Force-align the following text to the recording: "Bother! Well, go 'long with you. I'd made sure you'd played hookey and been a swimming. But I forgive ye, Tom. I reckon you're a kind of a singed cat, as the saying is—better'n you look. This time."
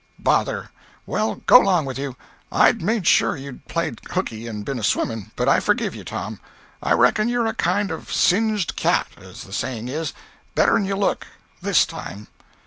"Bother! 0.17 0.71
Well, 1.05 1.43
go 1.45 1.59
'long 1.59 1.85
with 1.85 1.99
you. 1.99 2.15
I'd 2.51 2.81
made 2.81 3.05
sure 3.05 3.37
you'd 3.37 3.67
played 3.67 4.01
hookey 4.09 4.47
and 4.47 4.65
been 4.65 4.79
a 4.79 4.83
swimming. 4.83 5.29
But 5.35 5.47
I 5.47 5.59
forgive 5.59 5.93
ye, 5.93 6.03
Tom. 6.03 6.39
I 6.81 6.93
reckon 6.93 7.29
you're 7.29 7.45
a 7.45 7.53
kind 7.53 7.91
of 7.91 8.09
a 8.09 8.11
singed 8.11 8.75
cat, 8.75 9.09
as 9.17 9.43
the 9.43 9.53
saying 9.53 9.89
is—better'n 9.89 10.85
you 10.85 10.95
look. 10.95 11.27
This 11.61 11.85
time." 11.85 12.29